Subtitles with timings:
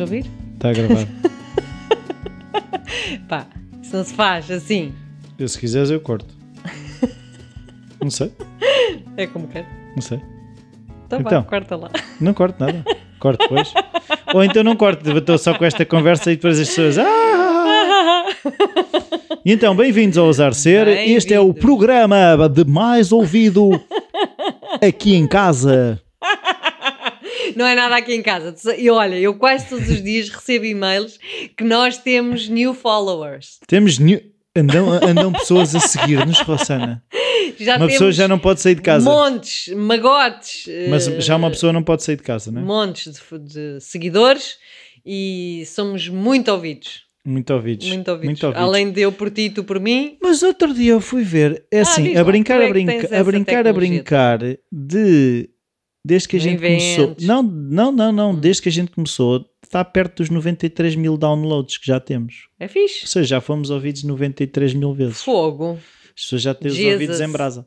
[0.00, 0.26] a ouvir?
[0.54, 1.06] Está a gravar.
[3.28, 3.46] Pá,
[3.82, 4.92] isso não se faz assim.
[5.38, 6.34] eu, se quiseres, eu corto.
[8.02, 8.32] Não sei,
[9.16, 9.66] É como quer.
[9.94, 10.20] não sei.
[11.06, 11.42] Então, Então.
[11.42, 11.90] corta lá.
[12.20, 12.82] Não corto nada.
[13.18, 13.74] Corto depois.
[14.32, 16.96] Ou então não corto, estou só com esta conversa e depois as pessoas.
[16.98, 18.24] "Ah!"
[19.44, 20.86] E então, bem-vindos ao Ousar Ser.
[20.88, 23.70] Este é o programa de mais ouvido
[24.86, 26.00] aqui em casa.
[27.56, 28.54] Não é nada aqui em casa.
[28.76, 31.18] E olha, eu quase todos os dias recebo e-mails
[31.56, 33.58] que nós temos new followers.
[33.66, 33.98] Temos.
[33.98, 34.20] new-
[34.56, 37.00] Andam, andam pessoas a seguir-nos, Rossana.
[37.56, 39.04] Já Uma pessoa já não pode sair de casa.
[39.08, 40.64] montes, magotes.
[40.88, 42.64] Mas eh, já uma pessoa não pode sair de casa, não é?
[42.64, 44.56] montes de, de seguidores
[45.06, 47.02] e somos muito ouvidos.
[47.24, 47.86] Muito ouvidos.
[47.86, 48.26] Muito ouvidos.
[48.26, 48.62] Muito ouvidos.
[48.66, 50.18] Além de eu por ti e tu por mim.
[50.20, 53.24] Mas outro dia eu fui ver, é assim, diz a brincar, é a brincar, a
[53.24, 54.38] brincar, a brincar
[54.72, 55.48] de
[56.04, 57.16] desde que a Não gente começou.
[57.20, 61.78] Não, não, não, não, desde que a gente começou, está perto dos 93 mil downloads
[61.78, 62.48] que já temos.
[62.58, 63.06] É Ou fixe.
[63.06, 65.22] seja, já fomos ouvidos 93 mil vezes.
[65.22, 65.78] Fogo.
[66.16, 66.92] As pessoas já têm os Jesus.
[66.94, 67.66] ouvidos em brasa.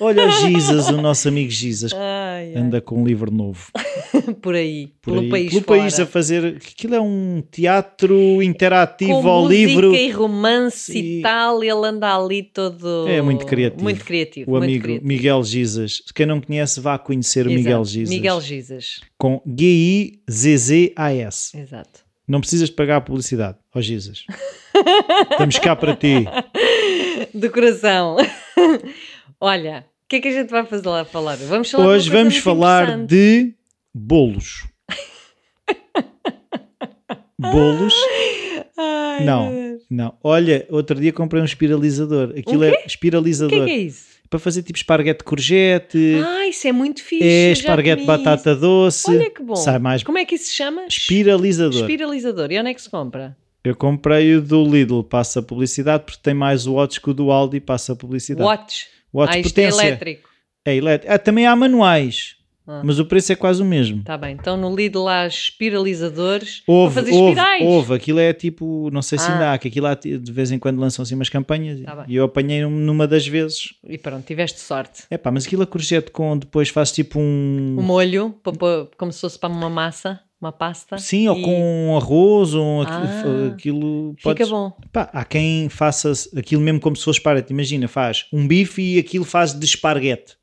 [0.00, 1.50] Olha o Jesus, o nosso amigo
[1.94, 2.56] Ai, ai.
[2.56, 3.70] anda com um livro novo.
[4.42, 4.88] por aí.
[5.02, 5.80] Por pelo aí, país pelo fora.
[5.80, 6.56] país a fazer.
[6.56, 9.94] Aquilo é um teatro interativo Com ao música livro.
[9.94, 13.06] e romance e, E- tal, ele anda ali todo.
[13.08, 13.82] É muito criativo.
[13.82, 14.50] Muito criativo.
[14.50, 15.06] O muito amigo criativo.
[15.06, 16.02] Miguel Jesus.
[16.14, 17.62] Quem não conhece, vá conhecer o Exato.
[17.62, 18.10] Miguel Jesus.
[18.10, 19.00] Miguel Jesus.
[19.18, 21.56] Com G-I-Z-Z-A-S.
[21.58, 22.00] Exato.
[22.26, 23.58] Não precisas de pagar a publicidade.
[23.74, 24.24] Ó Jesus.
[25.32, 26.24] Estamos cá para ti.
[27.34, 28.16] Do coração.
[29.40, 31.36] Olha, o que é que a gente vai fazer lá falar?
[31.36, 33.54] Vamos falar Hoje vamos falar de
[33.94, 34.66] bolos.
[37.38, 37.94] bolos?
[38.76, 39.70] Ai, Não.
[39.90, 40.14] Não.
[40.22, 42.32] Olha, outro dia comprei um espiralizador.
[42.38, 43.62] Aquilo é O que espiralizador.
[43.62, 44.10] é que é isso?
[44.28, 46.20] Para fazer tipo esparguete courgette.
[46.24, 47.24] Ah, isso é muito fixe.
[47.26, 49.10] é eu já esparguete batata doce.
[49.10, 49.56] Olha que bom.
[49.56, 50.84] Sai mais Como é que isso se chama?
[50.86, 51.80] espiralizador.
[51.80, 52.52] Espiralizador.
[52.52, 53.36] E onde é que se compra?
[53.64, 57.60] Eu comprei o do Lidl, passa publicidade, porque tem mais watts que o do Aldi,
[57.60, 58.48] passa publicidade.
[58.48, 58.86] Watch.
[59.12, 59.86] Watts ah, isto é potência.
[59.86, 60.28] elétrico.
[60.64, 61.12] É elétrico.
[61.14, 62.82] Ah, também há manuais, Ah.
[62.84, 64.02] mas o preço é quase o mesmo.
[64.04, 64.36] Tá bem.
[64.38, 67.62] Então no Lidl há espiralizadores Houve, para fazer houve, espirais.
[67.62, 67.94] houve.
[67.94, 69.32] Aquilo é tipo, não sei se Ah.
[69.32, 72.14] ainda há, que aquilo há, de vez em quando lançam assim umas campanhas Tá e
[72.16, 73.74] eu apanhei numa das vezes.
[73.88, 75.04] E pronto, tiveste sorte.
[75.10, 77.76] É pá, mas aquilo a courgette com depois faz tipo um.
[77.78, 78.34] O molho,
[78.96, 80.96] como se fosse para uma massa, uma pasta.
[80.98, 83.52] Sim, ou e com arroz, ou aquilo, Ah.
[83.54, 84.72] aquilo Fica podes- bom.
[84.92, 87.52] Pá, há quem faça aquilo mesmo como se fosse esparguete.
[87.52, 90.36] Imagina, faz um bife e aquilo faz de esparguete.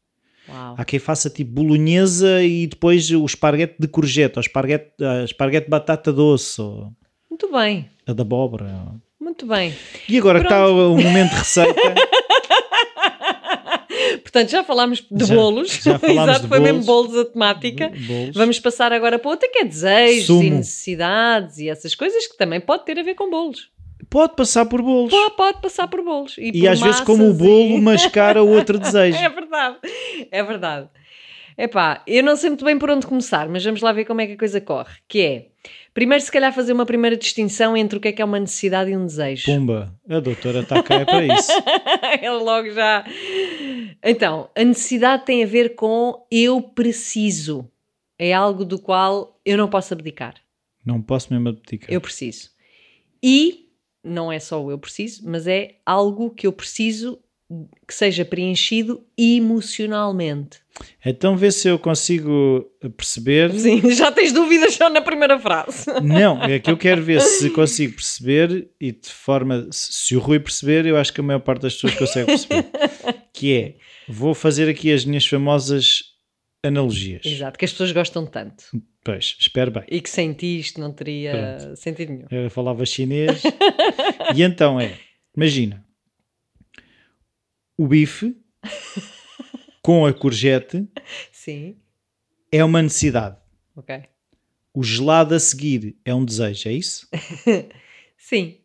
[0.50, 0.76] Uau.
[0.78, 5.66] Há quem faça tipo bolonhesa e depois o esparguete de courgette, ou esparguete, ah, esparguete
[5.66, 6.94] de batata doce, ou
[7.30, 7.90] Muito bem.
[8.06, 8.94] a de abóbora.
[9.20, 9.74] Muito bem.
[10.08, 11.74] E agora que está o momento de receita,
[14.38, 15.72] Portanto, já falámos de Já- bolos.
[15.84, 17.12] já falámos Exato, foi mesmo bolos.
[17.12, 17.90] bolos a temática.
[18.08, 18.36] bolos.
[18.36, 20.44] Vamos passar agora para outra que é desejos Sumo.
[20.44, 23.70] e necessidades e essas coisas que também pode ter a ver com bolos.
[24.10, 25.12] pode passar por bolos.
[25.12, 26.38] Pode, pode passar por bolos.
[26.38, 29.18] E, E por às vezes como o bolo e- mascara outro desejo.
[29.18, 29.78] É verdade,
[30.32, 30.88] é verdade.
[31.58, 34.28] Epá, eu não sei muito bem por onde começar, mas vamos lá ver como é
[34.28, 34.94] que a coisa corre.
[35.08, 35.46] Que é,
[35.94, 38.92] primeiro se calhar fazer uma primeira distinção entre o que é que é uma necessidade
[38.92, 39.46] e um desejo.
[39.46, 41.52] Pumba, a doutora está cá é para isso.
[42.22, 43.06] Ele logo já...
[44.04, 47.70] Então, a necessidade tem a ver com eu preciso.
[48.20, 50.36] É algo do qual eu não posso abdicar.
[50.86, 51.92] Não posso mesmo abdicar.
[51.92, 52.50] Eu preciso.
[53.22, 53.68] E
[54.04, 57.20] não é só o eu preciso, mas é algo que eu preciso
[57.88, 60.60] que seja preenchido emocionalmente.
[61.04, 63.52] Então vê se eu consigo perceber.
[63.54, 65.86] Sim, já tens dúvidas só na primeira frase.
[66.04, 69.68] Não, é que eu quero ver se consigo perceber e de forma.
[69.72, 72.66] Se o Rui perceber, eu acho que a maior parte das pessoas consegue perceber.
[73.34, 73.76] Que é,
[74.08, 76.04] vou fazer aqui as minhas famosas
[76.62, 77.26] analogias.
[77.26, 78.66] Exato, que as pessoas gostam tanto.
[79.04, 79.84] Pois, espero bem.
[79.88, 82.26] E que sem ti isto não teria sentido nenhum.
[82.30, 83.42] Eu falava chinês.
[84.36, 84.94] e então é,
[85.36, 85.87] imagina,
[87.78, 88.36] o bife
[89.82, 90.88] com a courgette
[91.32, 91.78] Sim,
[92.52, 93.38] é uma necessidade.
[93.76, 94.04] ok.
[94.74, 97.08] O gelado a seguir é um desejo, é isso?
[98.18, 98.58] Sim,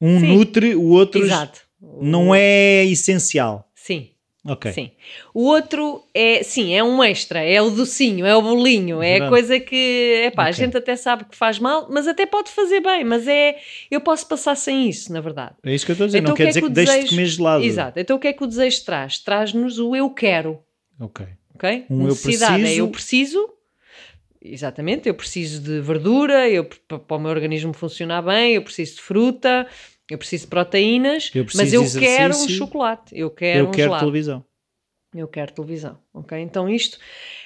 [0.00, 0.26] Um Sim.
[0.36, 1.60] nutre, o outro exato.
[2.00, 3.70] não é essencial.
[3.74, 4.11] Sim,
[4.44, 4.72] Ok.
[4.72, 4.90] sim.
[5.32, 9.12] O outro é, sim, é um extra, é o docinho, é o bolinho, é a
[9.12, 9.30] Verdade.
[9.30, 13.04] coisa que, epá, a gente até sabe que faz mal, mas até pode fazer bem,
[13.04, 13.56] mas é,
[13.88, 15.54] eu posso passar sem isso, na verdade.
[15.64, 16.18] É isso que eu estou a dizer.
[16.18, 17.64] Então, não quer é dizer que que, o deixes de desejo- comer gelado.
[17.64, 18.00] Exato.
[18.00, 19.18] Então o que é que o desejo traz?
[19.18, 20.58] Traz-nos o eu quero.
[20.98, 21.24] Ok.
[21.54, 21.86] ok?
[21.88, 22.80] Um eu Necessidade é preciso.
[22.80, 23.48] eu preciso,
[24.40, 29.02] exatamente, eu preciso de verdura, eu, para o meu organismo funcionar bem, eu preciso de
[29.02, 29.66] fruta,
[30.12, 33.70] eu preciso de proteínas, Eu preciso mas eu quero um chocolate, eu quero eu um
[33.70, 34.44] quero gelado, televisão.
[35.14, 36.38] eu quero televisão, ok?
[36.38, 36.98] Então isto,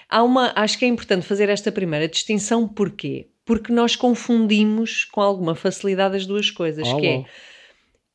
[0.08, 3.28] há uma, acho que é importante fazer esta primeira distinção, porquê?
[3.46, 7.24] porque nós confundimos com alguma facilidade as duas coisas, Oh, que oh.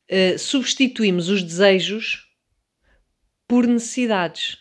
[0.08, 2.28] é uh, substituímos os desejos
[3.48, 4.58] por necessidades.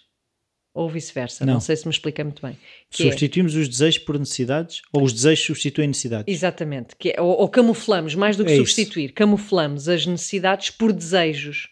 [0.74, 1.56] Ou vice-versa, não.
[1.56, 1.60] Não.
[1.60, 2.52] sei se me explica muito bem.
[2.54, 2.58] É-
[2.90, 6.34] Substituímos os desejos por necessidades ou os desejos substituem necessidades?
[6.34, 6.96] Exatamente.
[6.98, 8.66] Que é- ou, ou camuflamos, mais do que É isso.
[8.68, 11.68] substituir, camuflamos as necessidades por desejos.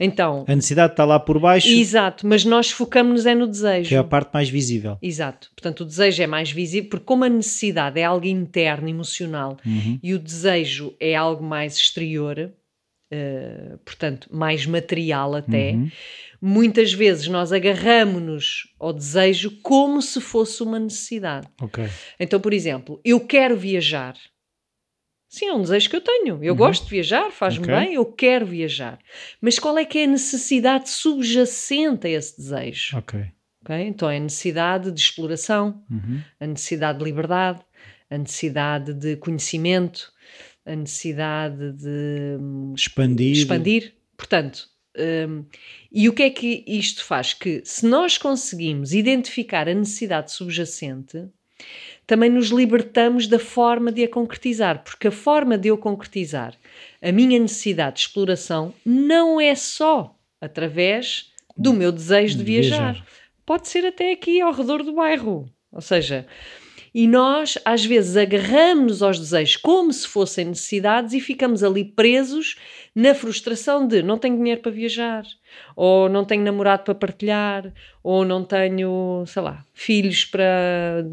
[0.00, 3.88] Então, A necessidade está lá por baixo, exato, mas nós focamos-nos é no desejo.
[3.90, 4.96] que é a parte mais visível.
[5.02, 5.50] Exato.
[5.54, 9.98] Portanto, o desejo é mais visível, porque como a necessidade é algo interno, emocional, Uhum.
[10.02, 12.50] e o desejo é algo mais exterior,
[13.10, 15.90] eh, portanto, mais material até, Uhum.
[16.40, 21.48] muitas vezes nós agarramos-nos ao desejo como se fosse uma necessidade.
[21.60, 21.84] Ok.
[22.20, 24.14] Então, por exemplo, eu quero viajar.
[25.30, 26.42] Sim, é um desejo que eu tenho.
[26.42, 26.58] Eu Uhum.
[26.58, 27.74] gosto de viajar, faz-me Ok.
[27.74, 28.98] bem, eu quero viajar.
[29.42, 32.96] Mas qual é que é a necessidade subjacente a esse desejo?
[32.96, 33.20] Ok.
[33.62, 33.76] ok?
[33.86, 36.22] Então é a necessidade de exploração, Uhum.
[36.40, 37.60] a necessidade de liberdade,
[38.10, 40.10] a necessidade de conhecimento,
[40.68, 43.36] a necessidade de hum, Expandir.
[43.36, 43.92] expandir.
[44.16, 44.68] Portanto,
[45.28, 45.44] hum,
[45.90, 47.32] e o que é que isto faz?
[47.32, 51.24] Que se nós conseguimos identificar a necessidade subjacente,
[52.06, 56.54] também nos libertamos da forma de a concretizar, porque a forma de eu concretizar
[57.02, 62.92] a minha necessidade de exploração não é só através do meu desejo de, De viajar.
[62.92, 63.06] viajar.
[63.44, 65.50] Pode ser até aqui ao redor do bairro.
[65.72, 66.26] Ou seja,
[66.98, 72.56] e nós às vezes agarramos-nos aos desejos como se fossem necessidades e ficamos ali presos
[72.92, 75.24] na frustração de não tenho dinheiro para viajar,
[75.76, 77.72] ou não tenho namorado para partilhar,
[78.02, 81.06] ou não tenho, sei lá, filhos para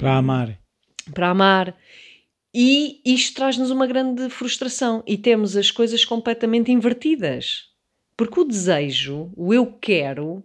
[0.00, 0.58] Para amar.
[1.14, 1.76] para amar.
[2.52, 7.68] E isto traz-nos uma grande frustração e temos as coisas completamente invertidas.
[8.16, 10.42] Porque o desejo, o eu quero,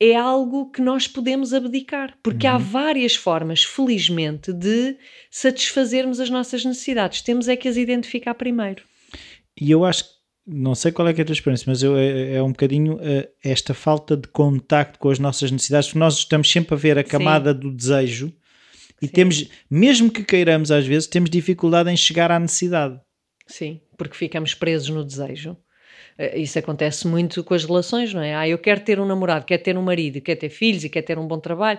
[0.00, 2.16] é algo que nós podemos abdicar.
[2.22, 4.96] Porque há várias formas, felizmente, de
[5.30, 7.20] satisfazermos as nossas necessidades.
[7.20, 8.82] Temos é que as identificar primeiro.
[9.60, 10.10] E eu acho que,
[10.46, 13.28] não sei qual é, é a tua experiência, mas eu, é, é um bocadinho eh,
[13.44, 17.04] esta falta de contacto com as nossas necessidades, porque nós estamos sempre a ver a
[17.04, 18.32] camada do desejo
[19.02, 19.12] e Sim.
[19.12, 23.00] temos, mesmo que queiramos às vezes, temos dificuldade em chegar à necessidade.
[23.46, 25.56] Sim, porque ficamos presos no desejo.
[26.20, 28.34] Eh, Isso acontece muito com as relações, não é?
[28.34, 31.06] Ah, eu quero ter um namorado, quero ter um marido, quero ter filhos e quero
[31.06, 31.78] ter um bom trabalho.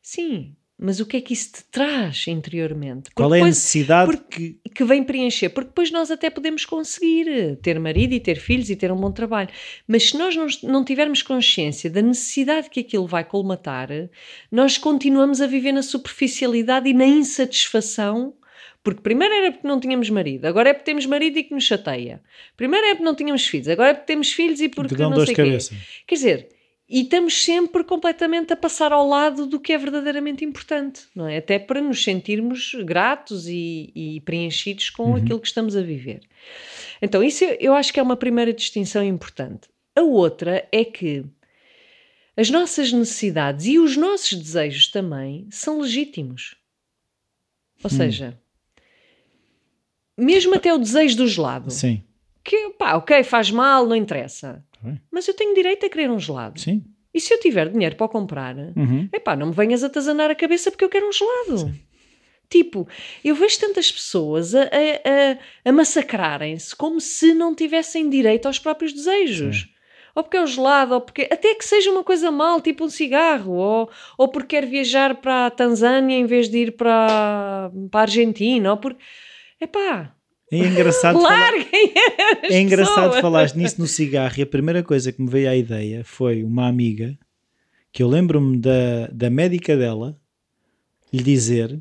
[0.00, 0.54] Sim,
[0.84, 3.04] mas o que é que isso te traz interiormente?
[3.10, 5.48] Porque qual é a depois- necessidade porque- que vem preencher?
[5.50, 8.96] Porque depois nós até podemos conseguir eh, ter marido e ter filhos e ter um
[8.96, 9.50] bom trabalho.
[9.86, 13.88] Mas se nós não, não tivermos consciência da necessidade que aquilo vai colmatar,
[14.50, 18.34] nós continuamos a viver na superficialidade e na insatisfação.
[18.82, 21.64] Porque primeiro era porque não tínhamos marido, agora é porque temos marido e que nos
[21.64, 22.20] chateia.
[22.56, 25.10] Primeiro é porque não tínhamos filhos, agora é porque temos filhos e que porque dão
[25.10, 25.44] não sei quê.
[25.44, 25.74] cabeça?
[26.06, 26.48] Quer dizer,
[26.88, 31.38] e estamos sempre completamente a passar ao lado do que é verdadeiramente importante, não é?
[31.38, 36.20] Até para nos sentirmos gratos e, e preenchidos com aquilo que estamos a viver.
[37.00, 39.68] Então, isso eu, eu acho que é uma primeira distinção importante.
[39.94, 41.24] A outra é que
[42.36, 46.56] as nossas necessidades e os nossos desejos também são legítimos.
[47.82, 48.38] Ou seja,
[50.22, 52.02] mesmo até o desejo do gelado, Sim,
[52.44, 54.64] que pá, ok, faz mal, não interessa.
[54.72, 54.92] Tá.
[55.10, 56.58] Mas eu tenho direito a querer um gelado.
[56.60, 56.82] sim.
[57.14, 59.06] E se eu tiver dinheiro para o comprar, Uhum.
[59.12, 61.70] epá, não me venhas atazanar a cabeça porque eu quero um gelado.
[62.48, 62.88] Tipo,
[63.24, 68.92] eu vejo tantas pessoas a, a, a- massacrarem-se como se não tivessem direito aos próprios
[68.92, 69.68] desejos.
[70.14, 71.26] Ou porque é o gelado, ou porque.
[71.30, 75.46] Até que seja uma coisa mal, tipo um cigarro, ou, ou porque quer viajar para
[75.46, 79.02] a Tanzânia em vez de ir para, para a Argentina, ou porque.
[79.62, 80.14] Epá,
[80.50, 81.52] É engraçado falar.
[81.52, 81.92] larguem
[82.44, 85.56] as É engraçado falar nisso no cigarro e a primeira coisa que me veio à
[85.56, 87.16] ideia foi uma amiga
[87.92, 90.18] que eu lembro-me da, da médica dela
[91.12, 91.78] lhe dizer,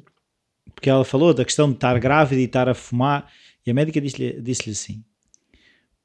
[0.76, 3.32] porque ela falou da questão de estar grávida e estar a fumar,
[3.66, 5.04] e a médica disse-lhe disse assim: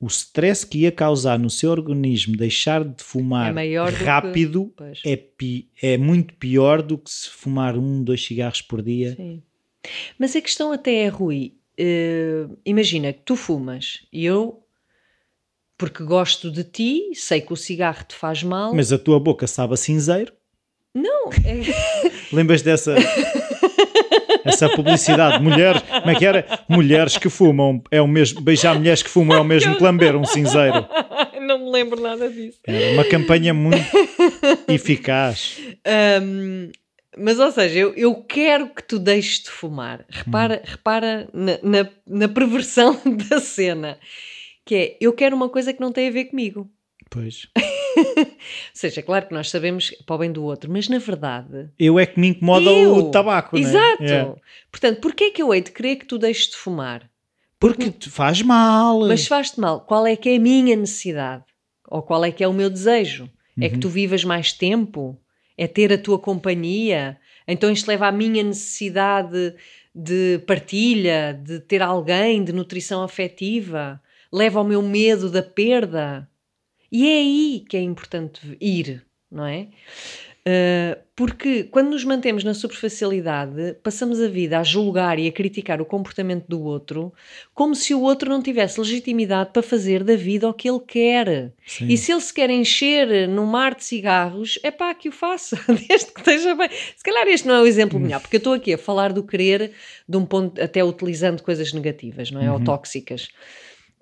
[0.01, 5.01] o stress que ia causar no seu organismo deixar de fumar É que- rápido Pois.
[5.05, 9.15] é, pi- é muito pior do que se fumar um, dois cigarros por dia.
[9.17, 9.43] Sim.
[10.19, 14.63] Mas a questão até é, Rui, eh, imagina que tu fumas e eu,
[15.79, 18.75] porque gosto de ti, sei que o cigarro te faz mal.
[18.75, 20.33] Mas a tua boca sabe a cinzeiro.
[20.95, 22.95] Não, é- Lembras dessa
[24.45, 25.43] essa publicidade?
[25.43, 26.47] Mulheres, como é que era?
[26.69, 30.17] Mulheres que fumam é o mesmo, beijar mulheres que fumam é o mesmo que lamber
[30.17, 30.87] um cinzeiro.
[31.47, 32.59] não me lembro nada disso.
[32.67, 33.79] Era uma campanha muito
[34.69, 35.59] eficaz.
[35.85, 36.71] Ahm,
[37.17, 40.05] mas, ou seja, eu, eu quero que tu deixes de fumar.
[40.09, 43.99] Repara, repara na, na, na perversão da cena.
[44.65, 46.71] Que é, eu quero uma coisa que não tem a ver comigo.
[47.09, 47.49] Pois.
[47.57, 48.27] Ou
[48.75, 51.71] seja, claro que nós sabemos para o bem do outro, mas na verdade.
[51.79, 54.03] Eu é que me incomoda eu, o tabaco, Exato.
[54.03, 54.21] Né?
[54.21, 54.35] É.
[54.71, 57.09] Portanto, porquê é que eu hei de querer que tu deixes de fumar?
[57.59, 59.01] Porque te faz mal.
[59.01, 59.81] Mas faz-te mal.
[59.81, 61.45] Qual é que é a minha necessidade?
[61.89, 63.25] Ou qual é que é o meu desejo?
[63.57, 63.65] Uhum.
[63.65, 65.19] É que tu vivas mais tempo?
[65.57, 67.19] É ter a tua companhia?
[67.47, 69.55] Então isto leva à minha necessidade
[69.95, 74.01] de partilha, de ter alguém, de nutrição afetiva?
[74.33, 76.29] Leva ao meu medo da perda?
[76.91, 79.69] E é aí que é importante ir, não é?
[80.47, 85.81] Uh, porque quando nos mantemos na superficialidade, passamos a vida a julgar e a criticar
[85.81, 87.13] o comportamento do outro
[87.53, 91.51] como se o outro não tivesse legitimidade para fazer da vida o que ele quer.
[91.67, 91.89] Sim.
[91.89, 95.59] E se ele se quer encher num mar de cigarros, é pá, que o faça,
[95.67, 96.69] desde que esteja bem.
[96.71, 99.25] Se calhar este não é o exemplo melhor, porque eu estou aqui a falar do
[99.25, 99.73] querer
[100.09, 102.47] de um ponto, até utilizando coisas negativas, não é?
[102.47, 102.55] Uhum.
[102.55, 103.31] Ou tóxicas.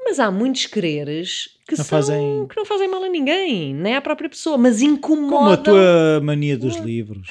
[0.05, 3.95] Mas há muitos quereres que, Não são, fazem- que não fazem mal a ninguém, nem
[3.97, 5.31] à própria pessoa, mas incomodam.
[5.39, 7.29] Como a tua mania dos livros.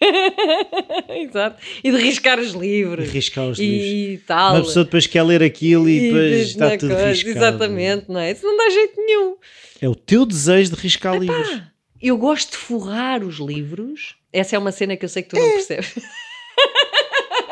[1.08, 1.60] Exato.
[1.82, 3.08] E de riscar os E livros.
[3.10, 3.86] riscar os livros.
[3.90, 4.54] E tal.
[4.54, 7.36] Uma pessoa depois quer ler aquilo e, depois diz está na tudo coisa, riscado.
[7.38, 8.30] Exatamente, não é?
[8.32, 9.36] Isso não dá jeito nenhum.
[9.80, 11.50] É o teu desejo de riscar livros.
[11.50, 14.14] Pá, eu gosto de forrar os livros.
[14.32, 15.94] Essa é uma cena que eu sei que tu não percebes.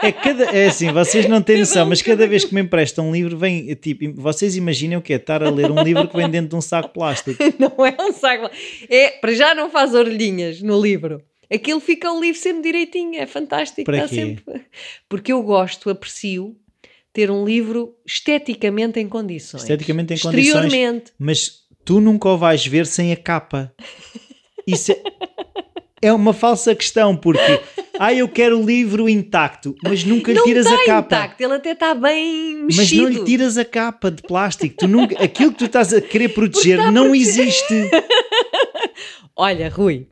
[0.02, 3.12] É, cada, é assim, vocês não têm noção, mas cada vez que me emprestam um
[3.12, 6.30] livro, vem tipo, vocês imaginem o que é estar a ler um livro que vem
[6.30, 7.42] dentro de um saco plástico.
[7.58, 8.50] não é um saco.
[8.88, 11.22] É, para já não faz orelhinhas no livro.
[11.52, 13.84] Aquilo fica o livro sempre direitinho, é fantástico.
[13.84, 14.14] Para quê?
[14.14, 14.62] sempre.
[15.08, 16.54] Porque eu gosto, aprecio
[17.12, 19.62] ter um livro esteticamente em condições.
[19.62, 20.46] Esteticamente em condições.
[20.46, 21.12] Exteriormente.
[21.18, 23.72] Mas tu nunca o vais ver sem a capa.
[24.66, 25.02] Isso é,
[26.00, 27.40] é uma falsa questão, porque
[27.98, 31.16] ah, eu quero o livro intacto, mas nunca lhe Não tiras a capa.
[31.16, 33.02] intacto, ele até está bem Mas mexido.
[33.02, 34.76] não lhe tiras a capa de plástico.
[34.78, 37.28] Tu nunca, aquilo que tu estás a querer proteger a não proteger.
[37.46, 37.74] existe.
[39.40, 40.08] Olha, Rui,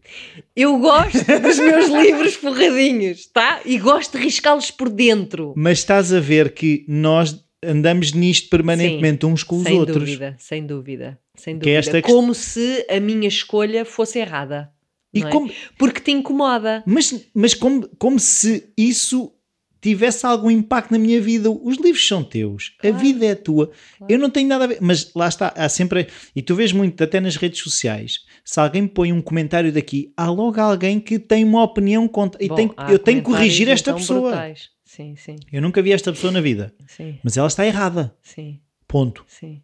[0.55, 3.61] eu gosto dos meus livros forradinhos, tá?
[3.65, 5.53] E gosto de riscá-los por dentro.
[5.57, 9.99] Mas estás a ver que nós andamos nisto permanentemente uns com os sem outros.
[9.99, 12.03] dúvida, sem dúvida, sem Que é dúvida.
[12.03, 14.71] Como se a minha escolha fosse errada.
[15.19, 15.31] E é?
[15.31, 16.83] como- Porque te incomoda.
[16.87, 19.33] Mas, mas como, como se isso
[19.81, 21.49] tivesse algum impacto na minha vida.
[21.51, 22.97] Os livros são teus, Claro.
[22.97, 23.71] a vida é tua.
[24.09, 24.79] Eu não tenho nada a ver.
[24.81, 26.09] Mas lá está, há sempre.
[26.35, 30.29] E tu vês muito, até nas redes sociais, se alguém põe um comentário daqui, há
[30.29, 32.43] logo alguém que tem uma opinião contra.
[32.43, 34.31] E Bom, tem, eu tenho que corrigir esta então pessoa.
[34.31, 34.71] brutais.
[34.85, 38.17] Sim, sim, Eu nunca vi esta pessoa na vida, sim, mas ela está errada.
[38.23, 38.59] sim.
[38.89, 39.25] Ponto.
[39.29, 39.61] Sim.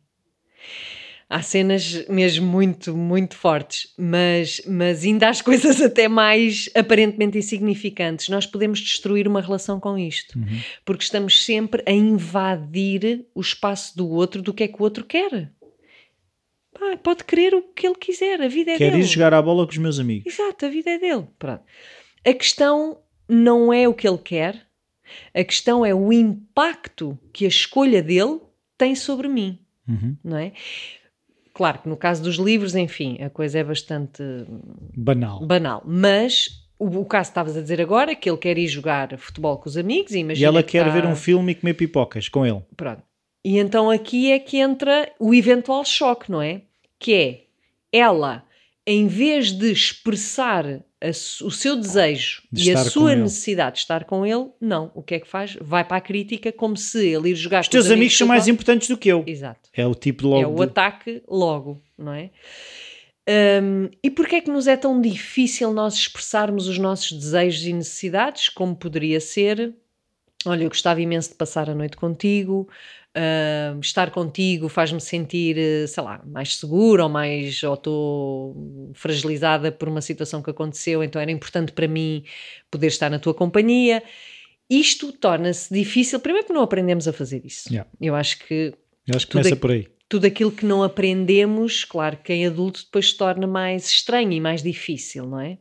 [1.35, 7.39] Há cenas mesmo muito, muito fortes, mas, mas ainda há as coisas até mais aparentemente
[7.39, 8.29] insignificantes.
[8.29, 10.61] Nós podemos destruir uma relação com isto, Uhum.
[10.85, 15.05] porque estamos sempre a invadir o espaço do outro do que é que o outro
[15.05, 15.51] quer.
[16.79, 19.03] Pá, pode querer o que ele quiser, a vida é Quero dele.
[19.03, 20.33] ir jogar à bola com os meus amigos.
[20.33, 21.27] Exato, a vida é dele.
[21.39, 21.62] Pronto.
[22.27, 22.99] A questão
[23.29, 24.67] não é o que ele quer,
[25.35, 28.41] a questão é o impacto que a escolha dele
[28.79, 29.59] tem sobre mim
[29.89, 30.17] Uhum.
[30.23, 30.53] não é?
[31.54, 34.23] Claro que no caso dos livros, enfim, a coisa é bastante
[34.97, 35.44] Banal.
[35.44, 39.16] banal, mas o, o caso que estavas a dizer agora, que ele quer ir jogar
[39.18, 41.75] futebol com os amigos e E imagina ela que quer ver um filme e comer
[41.75, 42.62] pipocas com ele.
[42.76, 43.02] Pronto.
[43.44, 46.62] E então aqui é que entra o eventual choque, não é?
[46.99, 47.40] Que é
[47.92, 48.44] ela,
[48.87, 51.09] em vez de expressar a
[51.44, 54.90] o seu desejo De e a sua necessidade de estar com ele, não.
[54.94, 55.56] O que é que faz?
[55.61, 58.47] Vai para a crítica como se ele ir jogar Os teus amigos de são mais
[58.49, 59.25] importantes do que eu.
[59.26, 59.68] Exato.
[59.75, 60.42] É o tipo logo.
[60.42, 62.30] é o de- ataque logo, não é?
[63.28, 67.73] Hum, e porquê é que nos é tão difícil nós expressarmos os nossos desejos e
[67.73, 69.75] necessidades, como poderia ser?
[70.47, 72.69] Olha, eu gostava imenso de passar a noite contigo,
[73.17, 79.71] hum, estar contigo faz-me sentir, eh, sei lá, mais segura ou mais, ou estou fragilizada
[79.71, 82.25] por uma situação que aconteceu, então era importante para mim
[82.71, 84.03] poder estar na tua companhia.
[84.69, 87.69] Isto torna-se difícil, primeiro porque não aprendemos a fazer isso.
[87.71, 87.91] Yeah.
[88.01, 88.73] Eu acho que
[89.07, 89.87] Eu acho que começa é- por aí.
[90.09, 94.41] tudo aquilo que não aprendemos, claro que em adulto depois se torna mais estranho e
[94.41, 95.59] mais difícil, não é?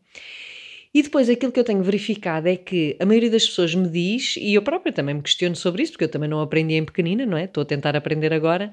[0.93, 4.36] E depois aquilo que eu tenho verificado é que a maioria das pessoas me diz,
[4.38, 7.25] e eu própria também me questiono sobre isso, porque eu também não aprendi em pequenina,
[7.25, 7.45] não é?
[7.45, 8.71] Estou a tentar aprender agora,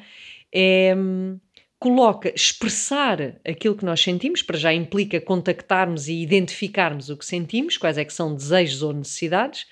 [0.53, 0.95] é.
[1.81, 7.77] Coloca expressar aquilo que nós sentimos, para já implica contactarmos e identificarmos o que sentimos,
[7.77, 9.65] quais é que são desejos ou necessidades,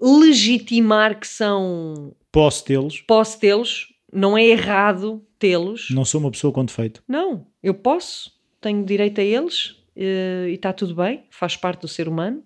[0.00, 3.00] legitimar que são Posso tê-los.
[3.02, 5.90] posso tê-los, não é errado tê-los.
[5.90, 7.04] Não sou uma pessoa com defeito.
[7.06, 12.08] Não, eu posso, tenho direito a eles e está tudo bem, faz parte do ser
[12.08, 12.42] humano.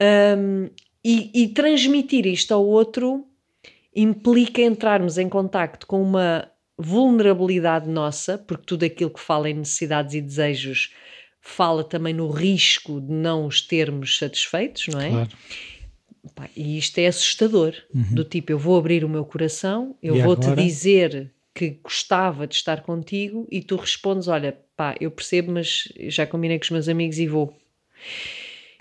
[0.00, 0.70] Ahm,
[1.04, 3.26] e, e transmitir isto ao outro
[3.94, 10.14] implica entrarmos em contacto com uma vulnerabilidade nossa, porque tudo aquilo que fala em necessidades
[10.14, 10.92] e desejos
[11.40, 15.10] fala também no risco de não os termos satisfeitos, não é?
[15.10, 15.30] Claro.
[16.34, 17.72] Pá, e isto é assustador.
[18.12, 20.22] Do tipo, eu vou abrir o meu coração, eu Uhum.
[20.24, 25.88] Vou-te dizer que gostava de estar contigo e tu respondes: Olha, pá, eu percebo, mas
[26.08, 27.56] já combinei com os meus amigos e vou.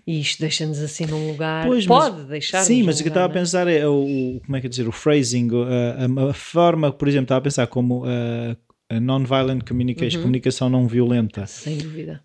[0.08, 1.66] E isto deixa-nos assim num lugar.
[1.66, 4.62] Pois, Pode deixar Sim, mas o que eu estava a pensar é o, como é
[4.62, 8.56] que dizer, o phrasing, a, a- a forma, por exemplo, estava a pensar como a,
[8.96, 9.68] a non-violent Uhum.
[9.68, 12.24] communication, comunicação não violenta, Sem dúvida.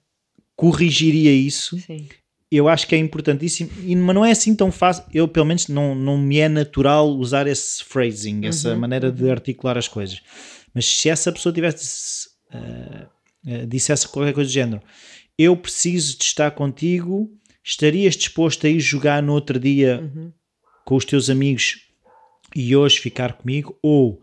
[0.55, 1.79] corrigiria isso.
[1.79, 2.07] Sim.
[2.53, 5.05] Eu acho que é importantíssimo, e, mas não é assim tão fácil.
[5.15, 9.31] Eu, pelo menos, não, não me é natural usar esse phrasing, essa Uhum, maneira de
[9.31, 10.21] articular as coisas.
[10.75, 13.07] Mas se essa pessoa tivesse, uh,
[13.67, 14.83] dissesse qualquer coisa do género,
[15.39, 17.31] eu preciso de estar contigo,
[17.65, 20.33] estarias disposto a ir jogar no outro dia Uhum.
[20.85, 21.81] com os teus amigos
[22.55, 23.79] e hoje ficar comigo?
[23.83, 24.21] Ou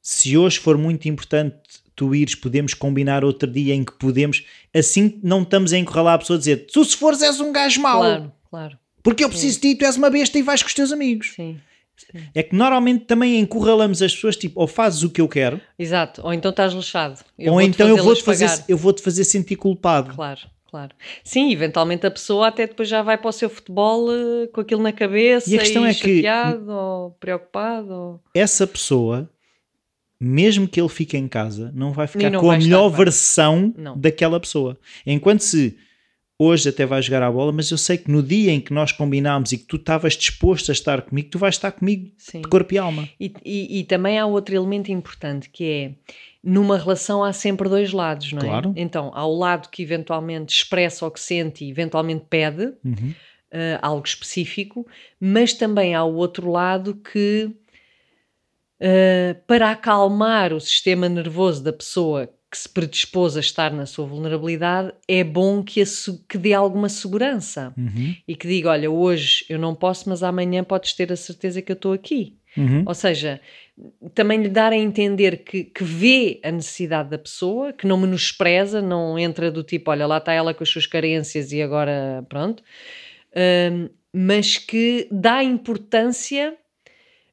[0.00, 1.56] se hoje for muito importante
[1.96, 4.44] tu ires, podemos combinar outro dia em que podemos,
[4.74, 7.80] assim não estamos a encurralar a pessoa a dizer tu se fores és um gajo
[7.80, 8.78] mau, Claro, claro.
[9.02, 11.32] porque eu preciso de ti, tu és uma besta e vais com os teus amigos.
[11.34, 11.58] Sim.
[12.34, 16.20] É que normalmente também encurralamos as pessoas, tipo, ou fazes o que eu quero, Exato.
[16.24, 17.20] Ou então estás lixado.
[17.38, 20.14] Eu ou então eu vou-te fazer, eu vou-te fazer sentir culpado.
[20.14, 20.94] Claro, claro.
[21.24, 24.82] Sim, eventualmente a pessoa até depois já vai para o seu futebol eh, com aquilo
[24.82, 27.90] na cabeça E a questão é que- chateado ou preocupado.
[27.92, 28.20] Ou...
[28.34, 29.28] Essa pessoa,
[30.20, 32.88] mesmo que ele fique em casa, não vai ficar não com a vai estar melhor
[32.90, 33.98] versão Não.
[33.98, 34.78] daquela pessoa.
[35.06, 35.76] Enquanto se
[36.38, 38.92] hoje até vai jogar a bola, mas eu sei que no dia em que nós
[38.92, 42.42] combinámos e que tu estavas disposto a estar comigo, tu vais estar comigo Sim.
[42.42, 43.08] de corpo e alma.
[43.18, 45.90] E, e- e também há outro elemento importante que é
[46.44, 48.44] numa relação há sempre dois lados, não é?
[48.46, 48.72] Claro.
[48.76, 53.14] Então, há o lado que eventualmente expressa o que sente e eventualmente pede Uhum.
[53.50, 54.86] eh, algo específico,
[55.18, 57.50] mas também há o outro lado que
[58.78, 64.06] eh, para acalmar o sistema nervoso da pessoa que se predispôs a estar na sua
[64.06, 65.84] vulnerabilidade, é bom que, a
[66.26, 68.16] que dê alguma segurança Uhum.
[68.26, 71.70] e que diga: Olha, hoje eu não posso, mas amanhã podes ter a certeza que
[71.70, 72.34] eu estou aqui.
[72.56, 72.84] Uhum.
[72.86, 73.38] Ou seja,
[74.14, 78.80] também lhe dar a entender que, que vê a necessidade da pessoa, que não menospreza,
[78.80, 82.62] não entra do tipo, olha, lá está ela com as suas carências e agora pronto,
[83.70, 86.56] Hum, mas que dá importância,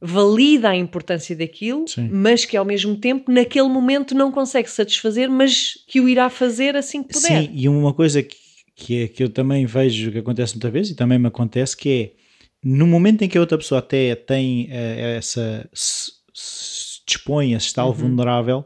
[0.05, 2.09] valida a importância daquilo, Sim.
[2.11, 6.75] mas que ao mesmo tempo, naquele momento, não consegue satisfazer, mas que o irá fazer
[6.75, 7.43] assim que puder.
[7.43, 8.35] Sim, e uma coisa que,
[8.75, 11.89] que, é, que eu também vejo que acontece muitas vezes, e também me acontece, que
[11.89, 12.23] é
[12.61, 15.69] no momento em que a outra pessoa até tem eh, essa.
[15.73, 17.91] se, se dispõe a Uhum.
[17.93, 18.65] vulnerável,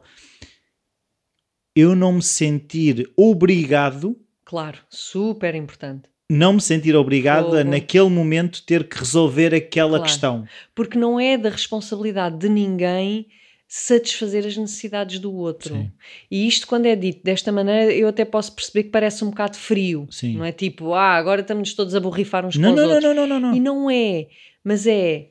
[1.76, 6.10] eu não me sentir obrigado, Claro, super importante.
[6.30, 7.70] Não me sentir obrigado a Fogo.
[7.72, 10.04] naquele momento ter que resolver aquela Claro.
[10.04, 10.48] questão.
[10.76, 13.28] porque não é da responsabilidade de ninguém
[13.70, 15.76] satisfazer as necessidades do outro.
[15.76, 15.92] Sim.
[16.32, 19.58] E isto, quando é dito desta maneira, eu até posso perceber que parece um bocado
[19.58, 20.08] frio.
[20.10, 20.38] Sim.
[20.38, 22.96] Não é tipo, ah, agora estamos todos a borrifar uns Não, com os não, não,
[22.96, 23.16] outros.
[23.16, 23.56] não, não, não, não.
[23.58, 24.28] E não é,
[24.63, 25.28] mas é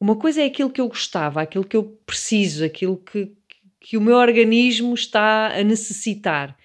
[0.00, 3.30] uma coisa é aquilo que eu gostava, aquilo que eu preciso, aquilo que,
[3.80, 6.56] que o meu organismo está a necessitar.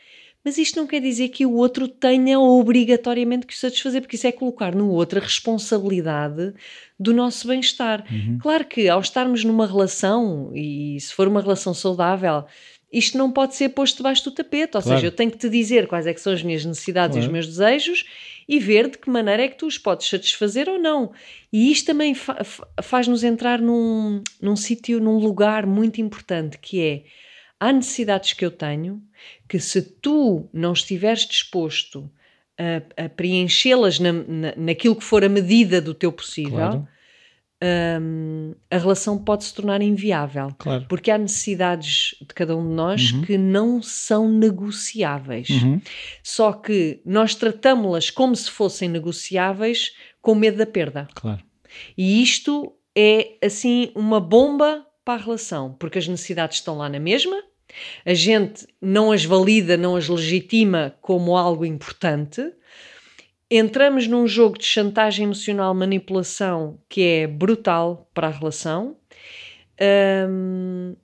[0.44, 4.28] Mas isto não quer dizer que o outro tenha obrigatoriamente que o satisfazer, porque isso
[4.28, 6.54] é colocar no outro a responsabilidade
[7.00, 8.04] do nosso bem-estar.
[8.12, 8.38] Uhum.
[8.42, 12.46] Claro que ao estarmos numa relação, e se for uma relação saudável,
[12.92, 14.76] isto não pode ser posto debaixo do tapete.
[14.78, 14.98] Ou Claro.
[14.98, 17.26] seja, eu tenho que te dizer quais é que são as minhas necessidades e os
[17.26, 17.34] Claro.
[17.34, 18.04] meus desejos
[18.48, 21.12] e ver de que maneira é que tu os podes satisfazer ou não.
[21.52, 22.44] E isto também fa-
[22.82, 27.04] faz-nos entrar num, num sítio, num lugar muito importante, que é
[27.60, 29.02] há necessidades que eu tenho
[29.48, 32.10] que se tu não estiveres disposto
[32.58, 36.88] a, a preenchê-las na, na, naquilo que for a medida do teu possível, Claro,
[38.02, 40.54] hum, a relação pode se tornar inviável.
[40.58, 40.86] claro.
[40.88, 43.22] Porque há necessidades de cada um de nós Uhum.
[43.22, 45.50] que não são negociáveis.
[45.50, 45.82] Uhum.
[46.22, 51.08] Só que nós tratámo-las como se fossem negociáveis com medo da perda.
[51.16, 51.42] Claro.
[51.98, 57.00] E isto é, assim, uma bomba para a relação, porque as necessidades estão lá na
[57.00, 57.42] mesma,
[58.06, 62.54] a gente não as valida, não as legitima como algo importante.
[63.50, 68.98] Entramos num jogo de chantagem emocional, manipulação, que é brutal para a relação.
[70.30, 70.96] Hum,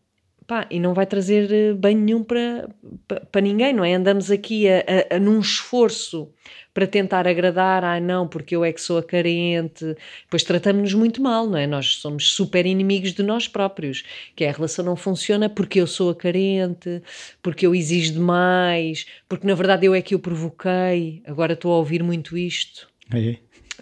[0.50, 2.68] pá, e não vai trazer eh, bem nenhum para,
[3.08, 3.94] para, para ninguém, não é?
[3.94, 4.80] Andamos aqui a,
[5.12, 6.28] a- a num esforço
[6.74, 9.86] para tentar agradar, ah não, porque eu é que sou a carente,
[10.24, 11.68] depois tratamos-nos muito mal, não é?
[11.68, 14.04] Nós somos super inimigos de nós próprios,
[14.36, 17.02] que é a relação não funciona porque eu sou a carente,
[17.44, 21.78] porque eu exijo demais, porque na verdade eu é que o provoquei, agora estou a
[21.78, 22.90] ouvir muito isto.
[23.14, 23.36] É.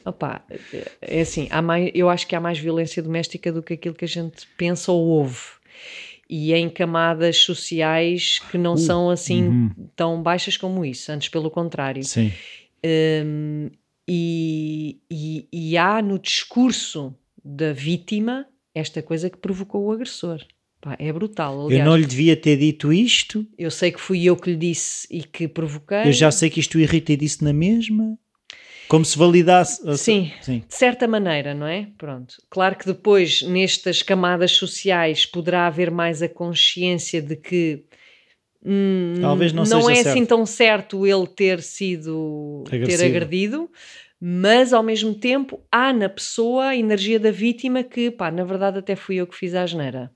[0.03, 0.41] Opa,
[1.01, 4.05] é assim, há mais, eu acho que há mais violência doméstica do que aquilo que
[4.05, 5.57] a gente pensa ou ouve.
[6.29, 9.71] E em camadas sociais que não são assim uhum.
[9.95, 12.03] tão baixas como isso, antes pelo contrário.
[12.03, 12.31] Sim.
[12.85, 13.69] Um,
[14.07, 17.13] e, e, e há no discurso
[17.43, 20.45] da vítima esta coisa que provocou o agressor.
[20.79, 21.65] Pá, é brutal.
[21.65, 23.45] Aliás, eu não lhe devia ter dito isto.
[23.57, 26.05] eu sei que fui eu que lhe disse e que provoquei.
[26.05, 28.17] Eu já sei que isto o irrita e disse na mesma.
[28.87, 29.97] Como se validasse.
[29.97, 30.31] Sim.
[30.41, 30.63] Sim.
[30.67, 31.89] De certa maneira, não é?
[31.97, 32.35] Pronto.
[32.49, 37.83] Claro que depois, nestas camadas sociais, poderá haver mais a consciência de que
[38.65, 40.27] hum, Talvez não é seja assim certo.
[40.27, 43.07] tão certo ele ter sido ter Agressivo.
[43.07, 43.71] agredido,
[44.19, 48.79] mas ao mesmo tempo há na pessoa a energia da vítima que, pá, na verdade
[48.79, 50.11] até fui eu que fiz a asneira.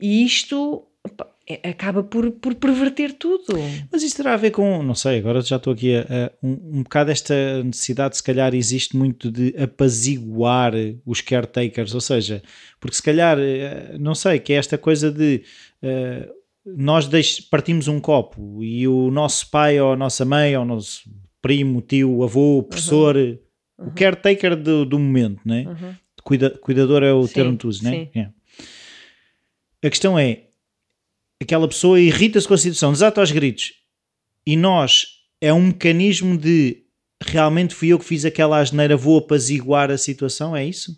[0.00, 0.86] E isto
[1.16, 1.28] pá, é-
[1.64, 3.58] acaba por, por perverter tudo.
[3.90, 6.78] Mas isso terá a ver com, não sei, agora já estou aqui a, a- um,
[6.78, 10.72] um bocado esta necessidade, se calhar existe muito de apaziguar
[11.06, 12.42] os caretakers, ou seja,
[12.80, 15.42] porque se calhar, eh, não sei, que é esta coisa de
[15.82, 16.28] eh,
[16.66, 17.08] nós
[17.50, 21.02] partimos um copo e o nosso pai ou a nossa mãe ou o nosso
[21.40, 23.16] primo, tio, avô, professor,
[23.78, 25.64] o caretaker do, do momento, né?
[25.66, 25.94] Uhum.
[26.22, 27.90] Cuida, cuidador é o Sim, termo que tu usas, né?
[27.90, 28.20] sim.
[28.20, 28.28] É.
[29.86, 30.47] A questão é,
[31.40, 33.72] aquela pessoa irrita-se com a situação, desata aos gritos,
[34.46, 35.06] e nós,
[35.40, 36.84] é um mecanismo de
[37.20, 40.92] realmente fui eu que fiz aquela asneira, vou apaziguar a situação, é isso?